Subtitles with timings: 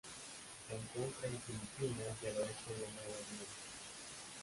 [0.67, 3.45] Se encuentra en Filipinas y al oeste de Nueva Guinea.